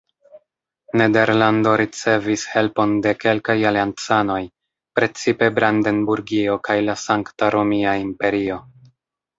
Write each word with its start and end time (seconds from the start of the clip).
Nederlando 1.01 1.73
ricevis 1.81 2.45
helpon 2.53 2.95
de 3.07 3.13
kelkaj 3.25 3.57
aliancanoj, 3.73 4.41
precipe 5.01 5.51
Brandenburgio 5.61 6.59
kaj 6.71 6.81
la 6.91 6.99
Sankta 7.07 7.53
Romia 7.59 7.97
imperio. 8.09 8.61